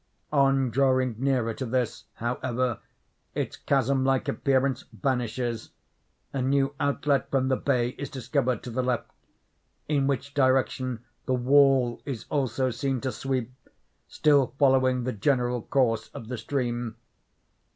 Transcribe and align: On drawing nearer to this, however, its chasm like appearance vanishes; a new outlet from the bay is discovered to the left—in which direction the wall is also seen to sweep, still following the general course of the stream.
On 0.33 0.71
drawing 0.71 1.13
nearer 1.19 1.53
to 1.53 1.63
this, 1.67 2.05
however, 2.15 2.79
its 3.35 3.55
chasm 3.55 4.03
like 4.03 4.27
appearance 4.27 4.85
vanishes; 4.91 5.69
a 6.33 6.41
new 6.41 6.73
outlet 6.79 7.29
from 7.29 7.49
the 7.49 7.55
bay 7.55 7.89
is 7.99 8.09
discovered 8.09 8.63
to 8.63 8.71
the 8.71 8.81
left—in 8.81 10.07
which 10.07 10.33
direction 10.33 11.03
the 11.27 11.35
wall 11.35 12.01
is 12.03 12.25
also 12.31 12.71
seen 12.71 12.99
to 13.01 13.11
sweep, 13.11 13.51
still 14.07 14.55
following 14.57 15.03
the 15.03 15.13
general 15.13 15.61
course 15.61 16.07
of 16.15 16.29
the 16.29 16.37
stream. 16.39 16.95